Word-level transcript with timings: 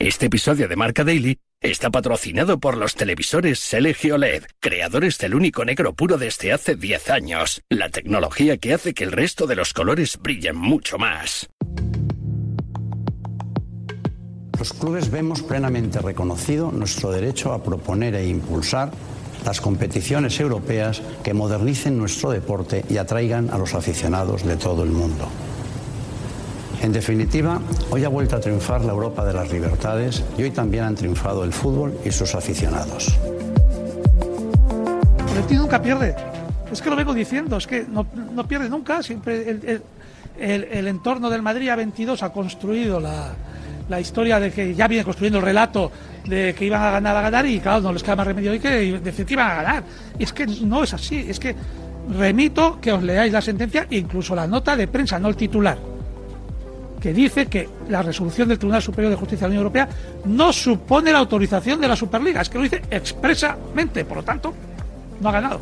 Este 0.00 0.26
episodio 0.26 0.66
de 0.66 0.76
Marca 0.76 1.04
Daily 1.04 1.36
está 1.60 1.90
patrocinado 1.90 2.58
por 2.58 2.78
los 2.78 2.94
televisores 2.94 3.70
LG 3.70 4.14
OLED, 4.14 4.44
creadores 4.58 5.18
del 5.18 5.34
único 5.34 5.62
negro 5.66 5.92
puro 5.92 6.16
desde 6.16 6.54
hace 6.54 6.74
10 6.74 7.10
años, 7.10 7.62
la 7.68 7.90
tecnología 7.90 8.56
que 8.56 8.72
hace 8.72 8.94
que 8.94 9.04
el 9.04 9.12
resto 9.12 9.46
de 9.46 9.56
los 9.56 9.74
colores 9.74 10.18
brillen 10.18 10.56
mucho 10.56 10.96
más. 10.96 11.50
Los 14.58 14.72
clubes 14.72 15.10
vemos 15.10 15.42
plenamente 15.42 15.98
reconocido 15.98 16.72
nuestro 16.72 17.10
derecho 17.10 17.52
a 17.52 17.62
proponer 17.62 18.14
e 18.14 18.26
impulsar 18.26 18.90
las 19.44 19.60
competiciones 19.60 20.40
europeas 20.40 21.02
que 21.22 21.34
modernicen 21.34 21.98
nuestro 21.98 22.30
deporte 22.30 22.86
y 22.88 22.96
atraigan 22.96 23.50
a 23.50 23.58
los 23.58 23.74
aficionados 23.74 24.46
de 24.46 24.56
todo 24.56 24.82
el 24.82 24.92
mundo. 24.92 25.28
En 26.82 26.92
definitiva, 26.92 27.60
hoy 27.90 28.04
ha 28.04 28.08
vuelto 28.08 28.36
a 28.36 28.40
triunfar 28.40 28.82
la 28.84 28.92
Europa 28.92 29.22
de 29.24 29.34
las 29.34 29.52
libertades 29.52 30.24
y 30.38 30.44
hoy 30.44 30.50
también 30.50 30.84
han 30.84 30.94
triunfado 30.94 31.44
el 31.44 31.52
fútbol 31.52 31.98
y 32.06 32.10
sus 32.10 32.34
aficionados. 32.34 33.18
Florentino 35.26 35.62
nunca 35.62 35.82
pierde. 35.82 36.16
Es 36.72 36.80
que 36.80 36.88
lo 36.88 36.96
vengo 36.96 37.12
diciendo, 37.12 37.58
es 37.58 37.66
que 37.66 37.84
no, 37.86 38.06
pierde 38.48 38.70
nunca. 38.70 39.02
Siempre 39.02 39.82
el, 40.38 40.88
entorno 40.88 41.28
del 41.28 41.42
Madrid 41.42 41.68
a 41.68 41.76
22 41.76 42.22
ha 42.22 42.32
construido 42.32 42.98
la, 42.98 43.34
la, 43.90 44.00
historia 44.00 44.40
de 44.40 44.50
que 44.50 44.74
ya 44.74 44.88
viene 44.88 45.04
construyendo 45.04 45.38
el 45.38 45.44
relato 45.44 45.92
de 46.24 46.54
que 46.54 46.64
iban 46.64 46.80
a 46.80 46.92
ganar, 46.92 47.14
a 47.14 47.20
ganar 47.20 47.44
y 47.44 47.60
claro, 47.60 47.82
no 47.82 47.92
les 47.92 48.02
queda 48.02 48.16
más 48.16 48.26
remedio 48.26 48.52
hoy 48.52 48.58
que 48.58 48.98
decir 49.00 49.26
que 49.26 49.34
iban 49.34 49.50
a 49.50 49.54
ganar. 49.62 49.84
Y 50.18 50.22
es 50.22 50.32
que 50.32 50.46
no 50.46 50.82
es 50.82 50.94
así, 50.94 51.26
es 51.28 51.38
que 51.38 51.54
remito 52.16 52.80
que 52.80 52.90
os 52.90 53.02
leáis 53.02 53.34
la 53.34 53.42
sentencia 53.42 53.86
incluso 53.90 54.34
la 54.34 54.46
nota 54.46 54.74
de 54.76 54.88
prensa, 54.88 55.18
no 55.18 55.28
el 55.28 55.36
titular 55.36 55.89
que 57.00 57.12
dice 57.12 57.46
que 57.46 57.68
la 57.88 58.02
resolución 58.02 58.48
del 58.48 58.58
Tribunal 58.58 58.82
Superior 58.82 59.10
de 59.10 59.16
Justicia 59.16 59.46
de 59.46 59.54
la 59.54 59.60
Unión 59.60 59.66
Europea 59.66 59.88
no 60.26 60.52
supone 60.52 61.12
la 61.12 61.18
autorización 61.18 61.80
de 61.80 61.88
la 61.88 61.96
Superliga, 61.96 62.42
es 62.42 62.48
que 62.48 62.58
lo 62.58 62.64
dice 62.64 62.82
expresamente, 62.90 64.04
por 64.04 64.18
lo 64.18 64.22
tanto, 64.22 64.52
no 65.20 65.28
ha 65.28 65.32
ganado. 65.32 65.60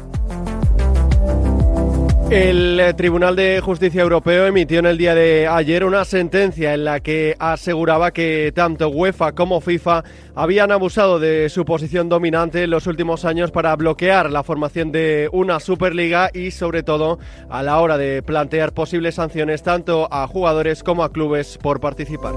El 2.31 2.79
eh, 2.79 2.93
Tribunal 2.93 3.37
de 3.37 3.62
Justicia 3.62 4.03
Europeo 4.03 4.47
emitió 4.47 4.81
en 4.81 4.87
el 4.87 4.98
día 4.98 5.15
de 5.15 5.48
ayer 5.48 5.83
una 5.83 6.05
sentencia 6.05 6.75
en 6.75 6.85
la 6.85 7.01
que 7.01 7.35
aseguraba 7.39 8.11
que 8.11 8.53
tanto 8.55 8.91
UEFA 8.91 9.33
como 9.33 9.62
FIFA 9.62 10.05
habían 10.35 10.70
abusado 10.70 11.19
de 11.19 11.48
su 11.48 11.65
posición 11.65 12.11
dominante 12.11 12.65
en 12.65 12.70
los 12.70 12.87
últimos 12.87 13.25
años 13.25 13.51
para 13.51 13.75
bloquear 13.77 14.31
la 14.31 14.43
formación 14.43 14.93
de 14.93 15.31
una 15.33 15.59
Superliga 15.59 16.31
y 16.35 16.51
sobre 16.51 16.83
todo 16.83 17.19
a 17.48 17.62
la 17.62 17.81
hora 17.81 17.97
de 17.97 18.23
plantear 18.23 18.75
posibles 18.75 19.15
sanciones 19.15 19.63
tanto 19.63 20.07
a 20.11 20.27
jugadores 20.27 20.83
como 20.83 21.05
a 21.05 21.13
clubes 21.13 21.57
por 21.57 21.81
participar. 21.81 22.35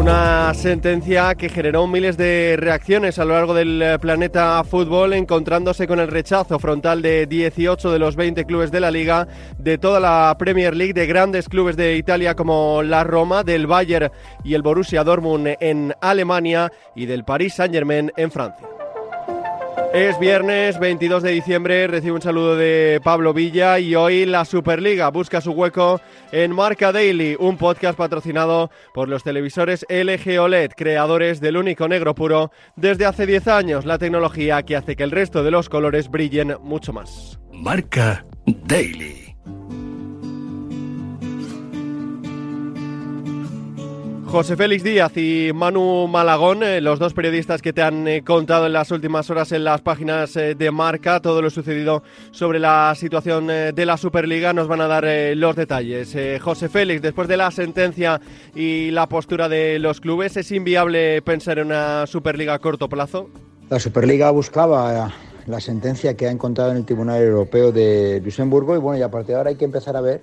Una 0.00 0.54
sentencia 0.54 1.34
que 1.34 1.50
generó 1.50 1.86
miles 1.86 2.16
de 2.16 2.56
reacciones 2.58 3.18
a 3.18 3.26
lo 3.26 3.34
largo 3.34 3.52
del 3.52 3.82
eh, 3.82 3.98
planeta 3.98 4.64
fútbol, 4.64 5.12
encontrándose 5.12 5.86
con 5.86 6.00
el 6.00 6.08
rechazo 6.08 6.58
frontal 6.58 7.02
de 7.02 7.26
18 7.26 7.92
de 7.92 7.98
los 7.98 8.16
20 8.16 8.46
clubes 8.46 8.70
de 8.70 8.80
la 8.80 8.90
liga, 8.90 9.28
de 9.58 9.76
toda 9.76 10.00
la 10.00 10.34
Premier 10.38 10.74
League, 10.74 10.94
de 10.94 11.06
grandes 11.06 11.50
clubes 11.50 11.76
de 11.76 11.96
Italia 11.96 12.34
como 12.34 12.82
la 12.82 13.04
Roma, 13.04 13.42
del 13.42 13.66
Bayern 13.66 14.10
y 14.42 14.54
el 14.54 14.62
Borussia 14.62 15.04
Dortmund 15.04 15.56
en 15.60 15.94
Alemania 16.00 16.72
y 16.96 17.04
del 17.04 17.22
Paris 17.22 17.56
Saint-Germain 17.56 18.10
en 18.16 18.30
Francia. 18.30 18.79
Es 19.92 20.20
viernes 20.20 20.78
22 20.78 21.20
de 21.24 21.32
diciembre, 21.32 21.88
recibe 21.88 22.12
un 22.12 22.22
saludo 22.22 22.54
de 22.54 23.00
Pablo 23.02 23.34
Villa 23.34 23.80
y 23.80 23.96
hoy 23.96 24.24
la 24.24 24.44
Superliga 24.44 25.10
busca 25.10 25.40
su 25.40 25.50
hueco 25.50 26.00
en 26.30 26.54
Marca 26.54 26.92
Daily, 26.92 27.36
un 27.40 27.56
podcast 27.56 27.98
patrocinado 27.98 28.70
por 28.94 29.08
los 29.08 29.24
televisores 29.24 29.84
LG 29.88 30.38
OLED, 30.38 30.70
creadores 30.76 31.40
del 31.40 31.56
único 31.56 31.88
negro 31.88 32.14
puro 32.14 32.52
desde 32.76 33.04
hace 33.04 33.26
10 33.26 33.48
años, 33.48 33.84
la 33.84 33.98
tecnología 33.98 34.62
que 34.62 34.76
hace 34.76 34.94
que 34.94 35.02
el 35.02 35.10
resto 35.10 35.42
de 35.42 35.50
los 35.50 35.68
colores 35.68 36.08
brillen 36.08 36.54
mucho 36.62 36.92
más. 36.92 37.40
Marca 37.52 38.24
Daily. 38.46 39.29
José 44.30 44.56
Félix 44.56 44.84
Díaz 44.84 45.16
y 45.16 45.50
Manu 45.52 46.06
Malagón, 46.06 46.62
eh, 46.62 46.80
los 46.80 47.00
dos 47.00 47.14
periodistas 47.14 47.60
que 47.60 47.72
te 47.72 47.82
han 47.82 48.06
eh, 48.06 48.22
contado 48.22 48.66
en 48.66 48.72
las 48.72 48.92
últimas 48.92 49.28
horas 49.28 49.50
en 49.50 49.64
las 49.64 49.80
páginas 49.80 50.36
eh, 50.36 50.54
de 50.54 50.70
Marca 50.70 51.18
todo 51.18 51.42
lo 51.42 51.50
sucedido 51.50 52.04
sobre 52.30 52.60
la 52.60 52.94
situación 52.94 53.48
de 53.48 53.86
la 53.86 53.96
Superliga, 53.96 54.52
nos 54.52 54.68
van 54.68 54.82
a 54.82 54.86
dar 54.86 55.04
los 55.34 55.56
detalles. 55.56 56.16
José 56.40 56.68
Félix, 56.68 57.02
después 57.02 57.26
de 57.26 57.36
la 57.36 57.50
sentencia 57.50 58.20
y 58.54 58.92
la 58.92 59.08
postura 59.08 59.48
de 59.48 59.80
los 59.80 60.00
clubes, 60.00 60.36
¿es 60.36 60.52
inviable 60.52 61.22
pensar 61.22 61.58
en 61.58 61.66
una 61.66 62.06
Superliga 62.06 62.54
a 62.54 62.60
corto 62.60 62.88
plazo? 62.88 63.28
La 63.68 63.80
Superliga 63.80 64.30
buscaba 64.30 65.12
la 65.46 65.60
sentencia 65.60 66.16
que 66.16 66.28
ha 66.28 66.30
encontrado 66.30 66.70
en 66.70 66.76
el 66.76 66.84
Tribunal 66.84 67.20
Europeo 67.20 67.72
de 67.72 68.20
Luxemburgo 68.24 68.76
y 68.76 68.78
bueno, 68.78 69.00
y 69.00 69.02
a 69.02 69.10
partir 69.10 69.30
de 69.30 69.34
ahora 69.38 69.50
hay 69.50 69.56
que 69.56 69.64
empezar 69.64 69.96
a 69.96 70.00
ver 70.00 70.20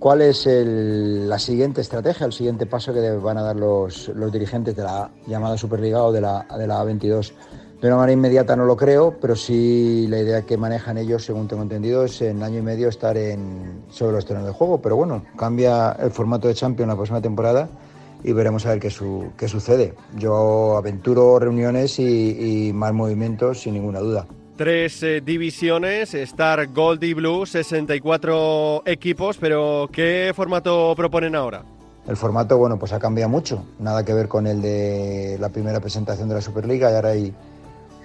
¿Cuál 0.00 0.22
es 0.22 0.48
la 0.50 1.38
siguiente 1.38 1.82
estrategia, 1.82 2.24
el 2.24 2.32
siguiente 2.32 2.64
paso 2.64 2.94
que 2.94 3.10
van 3.16 3.36
a 3.36 3.42
dar 3.42 3.56
los, 3.56 4.10
dirigentes 4.32 4.74
de 4.74 4.82
la 4.82 5.10
llamada 5.26 5.58
Superliga 5.58 6.02
o 6.04 6.10
de 6.10 6.22
la, 6.22 6.46
de 6.56 6.66
la 6.66 6.82
A22? 6.82 7.32
De 7.82 7.86
una 7.86 7.96
manera 7.96 8.14
inmediata 8.14 8.56
no 8.56 8.64
lo 8.64 8.78
creo, 8.78 9.18
pero 9.20 9.36
sí 9.36 10.06
la 10.08 10.20
idea 10.20 10.40
que 10.40 10.56
manejan 10.56 10.96
ellos, 10.96 11.26
según 11.26 11.48
tengo 11.48 11.62
entendido, 11.62 12.06
es 12.06 12.22
en 12.22 12.42
año 12.42 12.60
y 12.60 12.62
medio 12.62 12.88
estar 12.88 13.14
sobre 13.90 14.12
los 14.12 14.24
terrenos 14.24 14.48
de 14.48 14.54
juego. 14.54 14.80
Pero 14.80 14.96
bueno, 14.96 15.22
cambia 15.36 15.92
el 15.92 16.10
formato 16.10 16.48
de 16.48 16.54
Champions 16.54 16.88
la 16.88 16.96
próxima 16.96 17.20
temporada 17.20 17.68
y 18.24 18.32
veremos 18.32 18.64
a 18.64 18.70
ver 18.70 18.80
qué, 18.80 18.88
sucede. 19.48 19.92
Yo 20.16 20.78
aventuro 20.78 21.38
reuniones 21.38 21.98
y 21.98 22.70
más 22.72 22.94
movimientos 22.94 23.60
sin 23.60 23.74
ninguna 23.74 24.00
duda. 24.00 24.26
Tres 24.60 25.02
eh, 25.04 25.22
divisiones, 25.24 26.12
Star, 26.12 26.66
Gold 26.66 27.02
y 27.02 27.14
Blue, 27.14 27.46
64 27.46 28.82
equipos, 28.84 29.38
pero 29.38 29.88
¿qué 29.90 30.34
formato 30.36 30.92
proponen 30.94 31.34
ahora? 31.34 31.64
El 32.06 32.14
formato, 32.18 32.58
bueno, 32.58 32.78
pues 32.78 32.92
ha 32.92 32.98
cambiado 32.98 33.30
mucho, 33.30 33.64
nada 33.78 34.04
que 34.04 34.12
ver 34.12 34.28
con 34.28 34.46
el 34.46 34.60
de 34.60 35.38
la 35.40 35.48
primera 35.48 35.80
presentación 35.80 36.28
de 36.28 36.34
la 36.34 36.42
Superliga 36.42 36.94
ahora 36.94 37.08
hay 37.08 37.32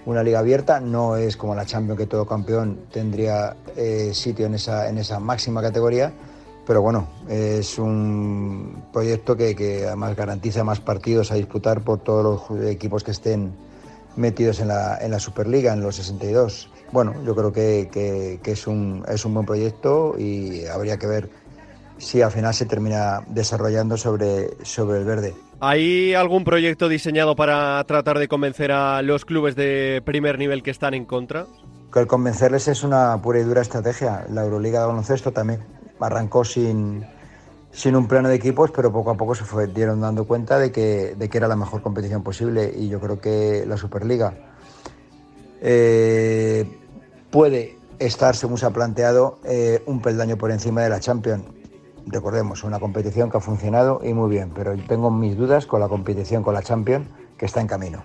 una 0.06 0.24
liga 0.24 0.40
abierta, 0.40 0.80
no 0.80 1.18
es 1.18 1.36
como 1.36 1.56
la 1.56 1.66
Champions 1.66 2.00
que 2.00 2.08
todo 2.08 2.26
campeón 2.26 2.86
tendría 2.90 3.58
eh, 3.76 4.12
sitio 4.14 4.46
en 4.46 4.54
esa, 4.54 4.88
en 4.88 4.98
esa 4.98 5.20
máxima 5.20 5.62
categoría, 5.62 6.14
pero 6.66 6.82
bueno, 6.82 7.10
es 7.28 7.78
un 7.78 8.82
proyecto 8.94 9.36
que, 9.36 9.58
que 9.58 9.88
además 9.88 10.16
garantiza 10.16 10.64
más 10.64 10.80
partidos 10.80 11.34
a 11.34 11.36
disputar 11.36 11.82
por 11.82 12.00
todos 12.00 12.48
los 12.50 12.66
equipos 12.66 13.04
que 13.04 13.12
estén 13.12 13.52
metidos 14.16 14.60
en 14.60 14.70
la, 14.70 14.98
en 15.00 15.12
la 15.12 15.20
Superliga, 15.20 15.74
en 15.74 15.82
los 15.82 15.96
62. 15.96 16.70
Bueno, 16.92 17.14
yo 17.26 17.36
creo 17.36 17.52
que, 17.52 17.90
que, 18.42 18.52
es, 18.52 18.68
un, 18.68 19.04
es 19.08 19.26
un 19.26 19.34
buen 19.34 19.46
proyecto 19.46 20.16
y 20.18 20.66
habría 20.66 20.98
que 20.98 21.08
ver 21.08 21.30
si 21.98 22.22
al 22.22 22.32
final 22.32 22.54
se 22.54 22.66
termina 22.66 23.22
desarrollando 23.28 23.98
sobre, 23.98 24.50
sobre 24.64 25.00
el 25.00 25.06
verde. 25.06 25.34
¿Hay 25.60 26.14
algún 26.14 26.44
proyecto 26.44 26.90
diseñado 26.90 27.36
para 27.36 27.84
tratar 27.86 28.20
de 28.20 28.28
convencer 28.28 28.72
a 28.72 29.02
los 29.02 29.26
clubes 29.26 29.56
de 29.56 30.02
primer 30.06 30.38
nivel 30.38 30.64
que 30.64 30.72
están 30.72 30.94
en 30.94 31.06
contra? 31.06 31.46
Que 31.94 32.02
el 32.02 32.08
convencerles 32.08 32.68
es 32.68 32.84
una 32.84 33.22
pura 33.22 33.40
y 33.40 33.44
dura 33.44 33.62
estrategia. 33.62 34.26
La 34.30 34.44
Euroliga 34.44 34.82
de 34.82 34.88
baloncesto 34.88 35.32
también 35.32 35.62
arrancó 36.00 36.44
sin, 36.44 37.06
sin 37.76 37.96
un 37.96 38.08
plano 38.08 38.30
de 38.30 38.36
equipos, 38.36 38.72
pero 38.72 38.92
poco 38.92 39.12
a 39.12 39.16
poco 39.16 39.36
se 39.36 39.44
fue, 39.44 39.68
dieron 39.68 40.00
dando 40.00 40.26
cuenta 40.26 40.58
de 40.58 40.72
que, 40.72 41.14
de 41.16 41.30
que 41.30 41.38
era 41.38 41.48
la 41.48 41.58
mejor 41.58 41.82
competición 41.82 42.24
posible 42.24 42.74
y 42.74 42.88
yo 42.88 43.02
creo 43.02 43.20
que 43.20 43.66
la 43.68 43.76
Superliga 43.76 44.34
eh, 45.62 46.80
puede 47.30 47.78
estar, 48.00 48.36
según 48.36 48.58
se 48.58 48.66
ha 48.66 48.70
planteado, 48.70 49.40
eh, 49.44 49.84
un 49.88 50.02
peldaño 50.02 50.38
por 50.38 50.52
encima 50.52 50.84
de 50.84 50.90
la 50.90 51.02
Champions. 51.02 51.44
Recordemos, 52.08 52.64
una 52.64 52.80
competición 52.80 53.30
que 53.30 53.38
ha 53.38 53.42
funcionado 53.42 54.00
y 54.04 54.14
muy 54.14 54.30
bien, 54.30 54.52
pero 54.56 54.74
tengo 54.88 55.12
mis 55.12 55.36
dudas 55.36 55.66
con 55.66 55.82
la 55.82 55.90
competición 55.90 56.44
con 56.44 56.54
la 56.54 56.62
Champions 56.62 57.08
que 57.38 57.46
está 57.46 57.60
en 57.60 57.68
camino. 57.68 58.04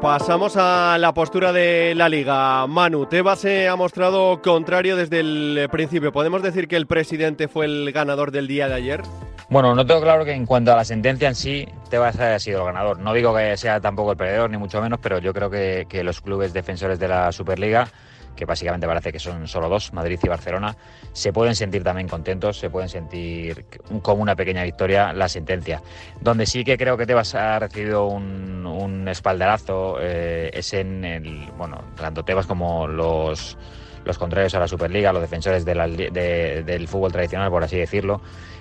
Pasamos 0.00 0.56
a 0.56 0.96
la 0.96 1.12
postura 1.12 1.52
de 1.52 1.92
la 1.96 2.08
liga. 2.08 2.64
Manu, 2.68 3.06
Tebas 3.06 3.40
se 3.40 3.66
ha 3.66 3.74
mostrado 3.74 4.40
contrario 4.40 4.94
desde 4.94 5.18
el 5.18 5.68
principio. 5.72 6.12
¿Podemos 6.12 6.40
decir 6.40 6.68
que 6.68 6.76
el 6.76 6.86
presidente 6.86 7.48
fue 7.48 7.64
el 7.66 7.90
ganador 7.90 8.30
del 8.30 8.46
día 8.46 8.68
de 8.68 8.74
ayer? 8.74 9.02
Bueno, 9.50 9.74
no 9.74 9.84
tengo 9.84 10.00
claro 10.00 10.24
que 10.24 10.32
en 10.32 10.46
cuanto 10.46 10.72
a 10.72 10.76
la 10.76 10.84
sentencia 10.84 11.26
en 11.26 11.34
sí, 11.34 11.66
Tebas 11.90 12.20
haya 12.20 12.38
sido 12.38 12.60
el 12.60 12.66
ganador. 12.66 13.00
No 13.00 13.12
digo 13.12 13.34
que 13.34 13.56
sea 13.56 13.80
tampoco 13.80 14.12
el 14.12 14.16
perdedor, 14.16 14.50
ni 14.50 14.56
mucho 14.56 14.80
menos, 14.80 15.00
pero 15.02 15.18
yo 15.18 15.34
creo 15.34 15.50
que, 15.50 15.86
que 15.88 16.04
los 16.04 16.20
clubes 16.20 16.52
defensores 16.52 17.00
de 17.00 17.08
la 17.08 17.32
Superliga 17.32 17.88
que 18.38 18.44
básicamente 18.44 18.86
parece 18.86 19.10
que 19.10 19.18
son 19.18 19.48
solo 19.48 19.68
dos, 19.68 19.92
Madrid 19.92 20.20
y 20.22 20.28
Barcelona, 20.28 20.76
se 21.12 21.32
pueden 21.32 21.56
sentir 21.56 21.82
también 21.82 22.06
contentos, 22.06 22.56
se 22.56 22.70
pueden 22.70 22.88
sentir 22.88 23.66
como 24.00 24.22
una 24.22 24.36
pequeña 24.36 24.62
victoria 24.62 25.12
la 25.12 25.28
sentencia. 25.28 25.82
Donde 26.20 26.46
sí 26.46 26.64
que 26.64 26.78
creo 26.78 26.96
que 26.96 27.04
Tebas 27.04 27.34
ha 27.34 27.58
recibido 27.58 28.06
un, 28.06 28.64
un 28.64 29.08
espaldarazo 29.08 29.96
eh, 30.00 30.50
es 30.54 30.72
en 30.72 31.04
el, 31.04 31.50
bueno, 31.58 31.82
tanto 31.96 32.24
Tebas 32.24 32.46
como 32.46 32.86
los, 32.86 33.58
los 34.04 34.18
contrarios 34.18 34.54
a 34.54 34.60
la 34.60 34.68
Superliga, 34.68 35.12
los 35.12 35.22
defensores 35.22 35.64
del 35.64 36.88
fútbol 36.88 37.12
tradicional, 37.12 37.50
por 37.50 37.62
así 37.62 37.76
decirlo, 37.76 38.20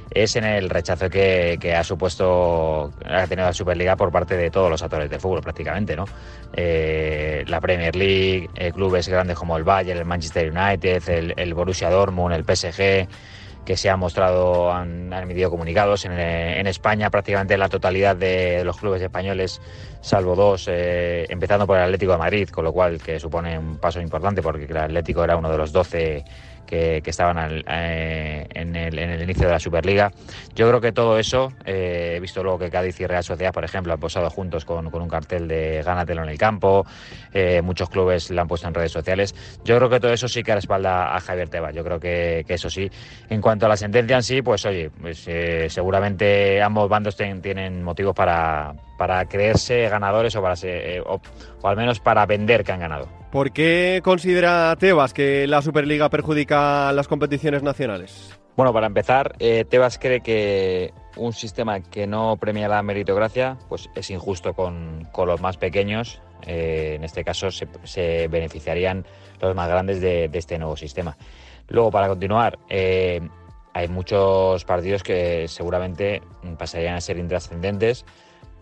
es 0.09 0.35
en 0.35 0.45
el 0.45 0.69
rechazo 0.69 1.09
que, 1.09 1.75
ha 1.77 1.83
supuesto, 1.83 2.91
ha 3.05 3.27
tenido 3.27 3.47
la 3.47 3.53
Superliga 3.53 3.95
por 3.95 4.11
parte 4.11 4.37
de 4.37 4.49
todos 4.49 4.69
los 4.69 4.81
actores 4.81 5.09
de 5.09 5.19
fútbol 5.19 5.41
prácticamente, 5.41 5.95
¿no? 5.95 6.05
Eh, 6.53 7.43
la 7.47 7.59
Premier 7.59 7.95
League, 7.95 8.49
eh, 8.55 8.71
clubes 8.71 9.07
grandes 9.07 9.37
como 9.37 9.57
el 9.57 9.63
Bayern, 9.63 9.99
el 9.99 10.05
Manchester 10.05 10.51
United, 10.51 11.09
el, 11.09 11.33
el 11.35 11.53
Borussia 11.53 11.89
Dortmund, 11.89 12.33
el 12.33 12.43
PSG, 12.43 13.07
que 13.67 13.75
se 13.75 13.89
han 13.89 13.99
mostrado, 13.99 14.71
han, 14.71 15.11
emitido 15.11 15.49
comunicados. 15.49 16.05
En, 16.05 16.13
en, 16.13 16.67
España 16.67 17.09
prácticamente 17.09 17.57
la 17.57 17.67
totalidad 17.67 18.15
de 18.15 18.63
los 18.63 18.77
clubes 18.77 19.01
españoles, 19.01 19.59
salvo 19.99 20.35
dos, 20.35 20.69
eh, 20.69 21.25
empezando 21.27 21.67
por 21.67 21.75
el 21.75 21.83
Atlético 21.83 22.13
de 22.13 22.17
Madrid, 22.17 22.47
con 22.47 22.63
lo 22.63 22.71
cual 22.71 23.01
que 23.01 23.19
supone 23.19 23.59
un 23.59 23.77
paso 23.77 23.99
importante 23.99 24.41
porque 24.41 24.63
el 24.63 24.77
Atlético 24.77 25.21
era 25.21 25.35
uno 25.35 25.51
de 25.51 25.57
los 25.57 25.73
12 25.73 26.23
que, 26.67 27.01
estaban 27.05 27.63
eh, 27.67 28.45
en, 28.53 28.75
el, 28.75 29.21
inicio 29.21 29.47
de 29.47 29.53
la 29.53 29.59
Superliga. 29.59 30.11
Yo 30.53 30.67
creo 30.67 30.81
que 30.81 30.91
todo 30.91 31.17
eso, 31.17 31.51
eh, 31.65 32.13
he 32.17 32.19
visto 32.19 32.43
luego 32.43 32.59
que 32.59 32.69
Cádiz 32.69 32.99
y 32.99 33.07
Real 33.07 33.23
Sociedad, 33.23 33.53
por 33.53 33.63
ejemplo, 33.63 33.93
han 33.93 33.99
posado 33.99 34.29
juntos 34.29 34.65
con, 34.65 34.85
un 34.87 35.09
cartel 35.09 35.47
de 35.47 35.81
gánatelo 35.83 36.23
en 36.23 36.29
el 36.29 36.37
campo, 36.37 36.85
eh, 37.33 37.61
muchos 37.61 37.89
clubes 37.89 38.29
lo 38.29 38.41
han 38.41 38.47
puesto 38.47 38.67
en 38.67 38.73
redes 38.73 38.91
sociales. 38.91 39.33
Yo 39.63 39.77
creo 39.77 39.89
que 39.89 39.99
todo 39.99 40.13
eso 40.13 40.27
sí 40.27 40.43
que 40.43 40.53
respalda 40.53 41.15
a 41.15 41.19
Javier 41.19 41.49
Tebas, 41.49 41.73
yo 41.73 41.83
creo 41.83 41.99
que, 41.99 42.45
eso 42.47 42.69
sí. 42.69 42.89
En 43.29 43.41
cuanto 43.41 43.65
a 43.65 43.69
la 43.69 43.77
sentencia 43.77 44.17
en 44.17 44.23
sí, 44.23 44.41
pues 44.41 44.65
oye, 44.65 44.89
pues, 44.89 45.27
seguramente 45.69 46.61
ambos 46.61 46.89
bandos 46.89 47.15
tienen 47.15 47.83
motivos 47.83 48.15
para, 48.15 48.73
para 48.97 49.25
creerse 49.25 49.87
ganadores 49.89 50.35
o, 50.35 50.41
para 50.41 50.55
o 51.05 51.67
al 51.67 51.77
menos 51.77 51.99
para 51.99 52.25
vender 52.25 52.63
que 52.63 52.71
han 52.71 52.79
ganado. 52.79 53.07
¿Por 53.31 53.51
qué 53.51 54.01
considera 54.03 54.75
Tebas 54.79 55.13
que 55.13 55.47
la 55.47 55.61
Superliga 55.61 56.09
perjudica 56.09 56.91
las 56.93 57.07
competiciones 57.07 57.61
nacionales? 57.61 58.37
Bueno, 58.55 58.73
para 58.73 58.87
empezar, 58.87 59.35
eh, 59.37 59.65
Tebas 59.69 59.99
cree 59.99 60.21
que 60.21 60.91
un 61.15 61.31
sistema 61.33 61.79
que 61.81 62.07
no 62.07 62.37
premia 62.37 62.67
la 62.67 62.81
meritocracia 62.81 63.57
pues 63.69 63.89
es 63.93 64.09
injusto 64.09 64.53
con, 64.53 65.07
los 65.15 65.41
más 65.41 65.57
pequeños. 65.57 66.21
Eh, 66.47 66.93
en 66.95 67.03
este 67.03 67.23
caso 67.23 67.49
se, 67.51 68.27
beneficiarían 68.27 69.05
los 69.41 69.55
más 69.55 69.67
grandes 69.67 70.01
de, 70.01 70.29
este 70.33 70.57
nuevo 70.57 70.75
sistema. 70.75 71.17
Luego, 71.67 71.91
para 71.91 72.07
continuar, 72.07 72.57
eh, 72.69 73.21
hay 73.73 73.87
muchos 73.89 74.65
partidos 74.65 75.03
que 75.03 75.47
seguramente 75.47 76.23
pasarían 76.57 76.95
a 76.95 77.01
ser 77.01 77.19
intrascendentes 77.19 78.05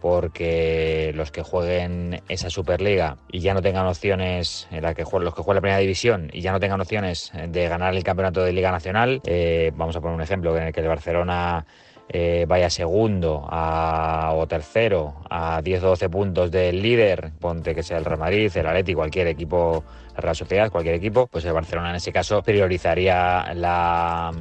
porque 0.06 1.14
los 1.16 1.32
que 1.32 1.42
jueguen 1.42 2.22
esa 2.30 2.52
Superliga 2.52 3.18
y 3.32 3.40
ya 3.40 3.56
no 3.56 3.64
tengan 3.64 3.88
opciones, 3.88 4.68
en 4.70 4.84
la 4.84 4.94
que 4.94 5.04
jueguen, 5.04 5.26
los 5.26 5.34
que 5.34 5.42
jueguen 5.42 5.56
la 5.56 5.62
primera 5.62 5.80
división 5.80 6.30
y 6.32 6.42
ya 6.42 6.52
no 6.52 6.60
tengan 6.60 6.80
opciones 6.80 7.32
de 7.50 7.68
ganar 7.68 7.96
el 7.96 8.04
campeonato 8.04 8.44
de 8.44 8.54
Liga 8.54 8.70
Nacional, 8.70 9.20
eh, 9.26 9.72
vamos 9.74 9.96
a 9.96 10.02
poner 10.02 10.16
un 10.16 10.22
ejemplo 10.22 10.56
en 10.56 10.66
el 10.66 10.74
que 10.74 10.82
el 10.82 10.88
Barcelona 10.90 11.66
eh, 12.08 12.46
vaya 12.48 12.70
segundo 12.70 13.50
o 13.52 14.46
tercero 14.48 15.16
a 15.28 15.64
10 15.64 15.84
o 15.86 15.88
12 15.88 16.10
puntos 16.10 16.52
del 16.52 16.84
líder, 16.84 17.32
ponte 17.40 17.74
que 17.74 17.82
sea 17.82 17.98
el 17.98 18.06
Real 18.06 18.20
Madrid, 18.20 18.52
el 18.56 18.68
Atleti, 18.68 18.94
cualquier 18.94 19.26
equipo, 19.26 19.84
la 20.14 20.22
Real 20.22 20.36
Sociedad, 20.36 20.72
cualquier 20.72 20.94
equipo, 20.94 21.26
pues 21.26 21.46
el 21.46 21.54
Barcelona 21.54 21.90
en 21.90 21.96
ese 21.96 22.12
caso 22.12 22.44
priorizaría 22.44 23.56
la, 23.56 24.32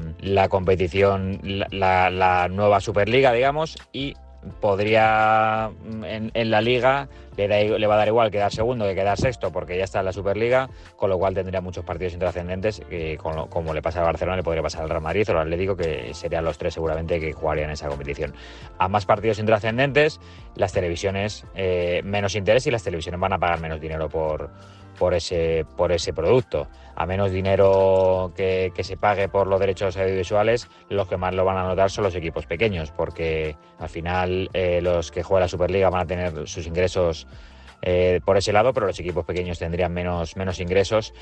competición, 0.50 1.40
la, 1.70 2.10
la, 2.10 2.48
nueva 2.48 2.80
Superliga, 2.80 3.32
digamos, 3.32 3.78
y 3.94 4.12
podría 4.60 5.70
mm, 5.84 6.04
en, 6.34 6.50
la 6.50 6.60
liga 6.60 7.08
le, 7.36 7.86
va 7.86 7.94
a 7.94 7.98
dar 7.98 8.08
igual 8.08 8.30
quedar 8.30 8.52
segundo 8.52 8.84
que 8.86 8.94
quedar 8.94 9.18
sexto 9.18 9.50
porque 9.50 9.76
ya 9.76 9.84
está 9.84 10.00
en 10.00 10.06
la 10.06 10.12
Superliga, 10.12 10.68
con 10.96 11.10
lo 11.10 11.18
cual 11.18 11.34
tendría 11.34 11.60
muchos 11.60 11.84
partidos 11.84 12.12
intrascendentes 12.14 12.82
y 12.90 13.16
como 13.16 13.74
le 13.74 13.82
pasa 13.82 14.00
al 14.00 14.06
Barcelona 14.06 14.36
le 14.36 14.42
podría 14.42 14.62
pasar 14.62 14.82
al 14.82 14.90
Real 14.90 15.02
Madrid 15.02 15.28
o 15.28 15.32
al 15.32 15.38
Atlético 15.38 15.76
que 15.76 16.12
serían 16.14 16.44
los 16.44 16.58
tres 16.58 16.74
seguramente 16.74 17.20
que 17.20 17.32
jugarían 17.32 17.70
esa 17.70 17.88
competición. 17.88 18.34
A 18.78 18.88
más 18.88 19.06
partidos 19.06 19.38
intrascendentes, 19.38 20.20
las 20.54 20.72
televisiones 20.72 21.44
eh, 21.54 22.02
menos 22.04 22.34
interés 22.34 22.66
y 22.66 22.70
las 22.70 22.82
televisiones 22.82 23.20
van 23.20 23.32
a 23.32 23.38
pagar 23.38 23.60
menos 23.60 23.80
dinero 23.80 24.08
por, 24.08 24.50
por 24.94 25.14
ese, 25.14 25.66
por 25.76 25.92
ese 25.92 26.12
producto. 26.12 26.68
A 26.96 27.06
menos 27.06 27.32
dinero 27.32 28.32
que, 28.36 28.72
se 28.80 28.96
pague 28.96 29.28
por 29.28 29.46
los 29.46 29.58
derechos 29.58 29.96
audiovisuales, 29.96 30.68
los 30.88 31.08
que 31.08 31.16
más 31.16 31.34
lo 31.34 31.44
van 31.44 31.56
a 31.56 31.64
notar 31.64 31.90
son 31.90 32.04
los 32.04 32.14
equipos 32.14 32.46
pequeños, 32.46 32.92
porque 32.92 33.56
al 33.78 33.88
final 33.88 34.48
eh, 34.52 34.80
los 34.80 35.10
que 35.10 35.22
juegan 35.22 35.42
la 35.42 35.48
Superliga 35.48 35.90
van 35.90 36.02
a 36.02 36.06
tener 36.06 36.46
sus 36.46 36.66
ingresos 36.66 37.23
eh, 37.86 38.20
por 38.24 38.38
ese 38.38 38.52
lado, 38.52 38.72
pero 38.72 38.86
los 38.86 38.98
equipos 38.98 39.26
pequeños 39.26 39.58
tendrían 39.58 39.92
menos, 39.92 40.36
menos 40.36 40.58
ingresos. 40.58 41.12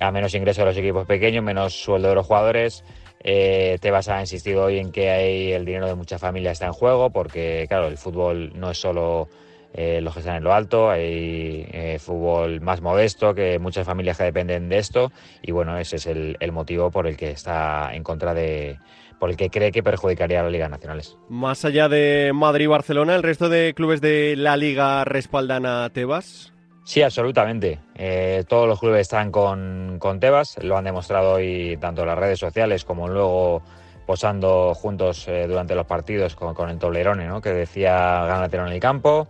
A 0.00 0.10
menos 0.10 0.34
ingresos 0.34 0.62
de 0.62 0.64
los 0.64 0.76
equipos 0.76 1.06
pequeños, 1.06 1.44
menos 1.44 1.74
sueldo 1.74 2.08
de 2.08 2.14
los 2.14 2.26
jugadores. 2.26 2.84
Eh, 3.20 3.76
te 3.80 3.90
vas 3.90 4.08
a 4.08 4.20
insistir 4.20 4.56
hoy 4.56 4.78
en 4.78 4.92
que 4.92 5.10
hay 5.10 5.52
el 5.52 5.64
dinero 5.64 5.86
de 5.86 5.94
muchas 5.94 6.20
familias 6.20 6.54
está 6.54 6.66
en 6.66 6.72
juego, 6.72 7.10
porque 7.10 7.66
claro, 7.68 7.88
el 7.88 7.98
fútbol 7.98 8.52
no 8.54 8.70
es 8.70 8.78
solo 8.78 9.28
eh, 9.74 10.00
los 10.00 10.14
que 10.14 10.20
están 10.20 10.36
en 10.36 10.44
lo 10.44 10.54
alto, 10.54 10.90
hay 10.90 11.98
fútbol 11.98 12.60
más 12.60 12.80
modesto, 12.80 13.34
que 13.34 13.58
muchas 13.58 13.86
familias 13.86 14.16
que 14.16 14.24
dependen 14.24 14.68
de 14.68 14.78
esto, 14.78 15.12
y 15.42 15.52
bueno, 15.52 15.76
ese 15.78 15.96
es 15.96 16.06
el, 16.06 16.36
motivo 16.52 16.90
por 16.90 17.06
el 17.06 17.16
que 17.16 17.30
está 17.30 17.90
en 17.94 18.02
contra 18.02 18.32
de, 18.32 18.78
por 19.18 19.30
el 19.30 19.36
que 19.36 19.50
cree 19.50 19.72
que 19.72 19.82
perjudicaría 19.82 20.40
a 20.40 20.42
las 20.44 20.52
ligas 20.52 20.70
nacionales. 20.70 21.16
Más 21.28 21.64
allá 21.64 21.88
de 21.88 22.32
Madrid 22.34 22.64
y 22.64 22.68
Barcelona, 22.68 23.14
¿el 23.14 23.22
resto 23.22 23.48
de 23.48 23.74
clubes 23.74 24.00
de 24.00 24.34
la 24.36 24.56
liga 24.56 25.04
respaldan 25.04 25.66
a 25.66 25.90
Tebas? 25.90 26.52
Sí, 26.84 27.02
absolutamente. 27.02 27.80
Eh, 27.96 28.44
todos 28.48 28.68
los 28.68 28.78
clubes 28.78 29.02
están 29.02 29.32
con, 29.32 29.96
con, 29.98 30.20
Tebas, 30.20 30.56
lo 30.62 30.76
han 30.76 30.84
demostrado 30.84 31.34
hoy 31.34 31.76
tanto 31.80 32.02
en 32.02 32.08
las 32.08 32.18
redes 32.18 32.38
sociales 32.38 32.84
como 32.84 33.08
luego 33.08 33.62
posando 34.06 34.72
juntos 34.74 35.26
durante 35.26 35.74
los 35.74 35.84
partidos 35.84 36.36
con, 36.36 36.70
el 36.70 36.78
Toblerone, 36.78 37.26
¿no? 37.26 37.40
que 37.40 37.50
decía 37.50 38.24
gánatelo 38.24 38.66
en 38.66 38.72
el 38.72 38.80
campo. 38.80 39.26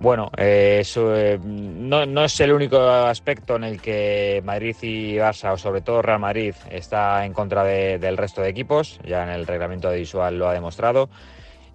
Bueno, 0.00 0.30
eh, 0.36 0.82
eh, 0.96 1.38
no, 1.42 2.24
es 2.24 2.40
el 2.40 2.52
único 2.52 2.78
aspecto 2.78 3.56
en 3.56 3.64
el 3.64 3.80
que 3.80 4.42
Madrid 4.44 4.76
y 4.82 5.14
Barça, 5.14 5.52
o 5.52 5.56
sobre 5.56 5.80
todo 5.80 6.02
Real 6.02 6.18
Madrid, 6.18 6.54
está 6.70 7.24
en 7.24 7.32
contra 7.32 7.64
del 7.64 8.16
resto 8.16 8.42
de 8.42 8.48
equipos. 8.48 8.98
Ya 9.04 9.22
en 9.22 9.30
el 9.30 9.46
reglamento 9.46 9.90
visual 9.90 10.38
lo 10.38 10.48
ha 10.48 10.52
demostrado. 10.52 11.08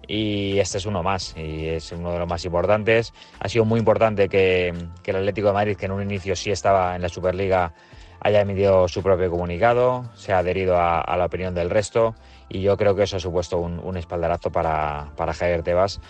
Y 0.06 0.58
este 0.58 0.78
es 0.78 0.86
uno 0.86 1.02
más, 1.02 1.34
y 1.36 1.68
es 1.68 1.92
uno 1.92 2.12
de 2.12 2.18
los 2.18 2.28
más 2.28 2.44
importantes. 2.44 3.12
Ha 3.38 3.48
sido 3.48 3.64
muy 3.64 3.78
importante 3.78 4.28
que, 4.28 4.68
el 5.04 5.16
Atlético 5.16 5.48
de 5.48 5.54
Madrid, 5.54 5.76
que 5.76 5.86
en 5.86 5.92
un 5.92 6.02
inicio 6.02 6.36
sí 6.36 6.50
estaba 6.50 6.96
en 6.96 7.02
la 7.02 7.08
Superliga, 7.08 7.72
haya 8.20 8.40
emitido 8.40 8.86
su 8.88 9.02
propio 9.02 9.30
comunicado, 9.30 10.04
se 10.14 10.32
ha 10.32 10.38
adherido 10.38 10.76
a, 10.78 11.16
la 11.16 11.24
opinión 11.24 11.54
del 11.54 11.70
resto. 11.70 12.14
Y 12.48 12.60
yo 12.60 12.76
creo 12.76 12.94
que 12.94 13.04
eso 13.04 13.16
ha 13.16 13.20
supuesto 13.20 13.58
un, 13.58 13.96
espaldarazo 13.96 14.50
para, 14.50 15.12
para 15.16 15.32
Javier 15.32 15.62
Tebas 15.62 16.00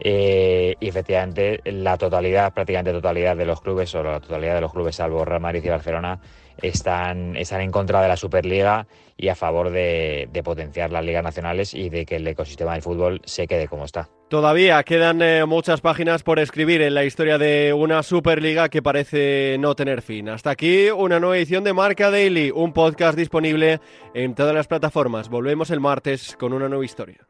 eh, 0.00 0.76
y 0.80 0.88
efectivamente 0.88 1.60
la 1.64 1.98
totalidad, 1.98 2.52
prácticamente 2.52 2.92
totalidad 2.92 3.36
de 3.36 3.44
los 3.44 3.60
clubes, 3.60 3.94
o 3.94 4.02
la 4.02 4.20
totalidad 4.20 4.54
de 4.54 4.60
los 4.62 4.72
clubes, 4.72 4.96
salvo 4.96 5.24
Real 5.24 5.40
Madrid 5.40 5.62
y 5.64 5.68
Barcelona, 5.68 6.20
están, 6.62 7.36
están 7.36 7.60
en 7.60 7.70
contra 7.70 8.02
de 8.02 8.08
la 8.08 8.16
Superliga 8.16 8.86
y 9.16 9.28
a 9.28 9.34
favor 9.34 9.70
de, 9.70 10.28
potenciar 10.42 10.90
las 10.90 11.04
ligas 11.04 11.22
nacionales 11.22 11.74
y 11.74 11.90
de 11.90 12.06
que 12.06 12.16
el 12.16 12.26
ecosistema 12.26 12.72
del 12.72 12.82
fútbol 12.82 13.20
se 13.24 13.46
quede 13.46 13.68
como 13.68 13.84
está. 13.84 14.08
Todavía 14.30 14.82
quedan 14.84 15.20
eh, 15.20 15.44
muchas 15.44 15.80
páginas 15.80 16.22
por 16.22 16.38
escribir 16.38 16.80
en 16.80 16.94
la 16.94 17.04
historia 17.04 17.36
de 17.36 17.72
una 17.74 18.02
Superliga 18.02 18.68
que 18.68 18.80
parece 18.80 19.56
no 19.58 19.74
tener 19.74 20.02
fin. 20.02 20.28
Hasta 20.28 20.50
aquí 20.50 20.88
una 20.90 21.20
nueva 21.20 21.36
edición 21.36 21.64
de 21.64 21.72
Marca 21.72 22.10
Daily, 22.10 22.50
un 22.50 22.72
podcast 22.72 23.18
disponible 23.18 23.80
en 24.14 24.34
todas 24.34 24.54
las 24.54 24.68
plataformas. 24.68 25.28
Volvemos 25.28 25.70
el 25.70 25.80
martes 25.80 26.36
con 26.38 26.52
una 26.52 26.68
nueva 26.68 26.84
historia. 26.84 27.29